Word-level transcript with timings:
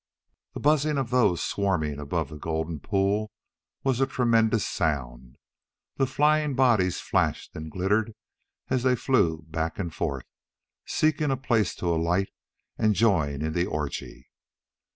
The 0.55 0.59
buzzing 0.59 0.97
of 0.97 1.11
those 1.11 1.43
swarming 1.43 1.99
above 1.99 2.29
the 2.29 2.37
golden 2.39 2.79
pool 2.79 3.29
was 3.83 4.01
a 4.01 4.07
tremendous 4.07 4.65
sound. 4.65 5.35
The 5.97 6.07
flying 6.07 6.55
bodies 6.55 6.99
flashed 6.99 7.55
and 7.55 7.69
glittered 7.69 8.15
as 8.67 8.81
they 8.81 8.95
flew 8.95 9.43
back 9.51 9.77
and 9.77 9.93
forth, 9.93 10.25
seeking 10.87 11.29
a 11.29 11.37
place 11.37 11.75
to 11.75 11.93
alight 11.93 12.29
and 12.79 12.95
join 12.95 13.43
in 13.43 13.53
the 13.53 13.67
orgy. 13.67 14.31